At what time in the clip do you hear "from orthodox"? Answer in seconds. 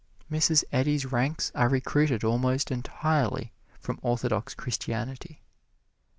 3.79-4.55